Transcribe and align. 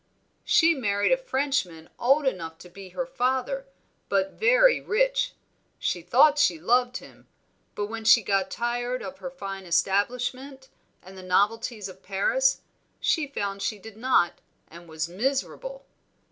"She 0.43 0.73
married 0.73 1.11
a 1.11 1.15
Frenchman 1.15 1.87
old 1.99 2.25
enough 2.25 2.57
to 2.57 2.69
be 2.69 2.89
her 2.89 3.05
father, 3.05 3.67
but 4.09 4.31
very 4.31 4.81
rich. 4.81 5.33
She 5.77 6.01
thought 6.01 6.39
she 6.39 6.59
loved 6.59 6.97
him, 6.97 7.27
but 7.75 7.85
when 7.85 8.03
she 8.03 8.23
got 8.23 8.49
tired 8.49 9.03
of 9.03 9.19
her 9.19 9.29
fine 9.29 9.65
establishment, 9.67 10.69
and 11.03 11.15
the 11.15 11.21
novelties 11.21 11.87
of 11.87 12.01
Paris, 12.01 12.61
she 12.99 13.27
found 13.27 13.61
she 13.61 13.77
did 13.77 13.95
not, 13.95 14.41
and 14.71 14.89
was 14.89 15.07
miserable. 15.07 15.85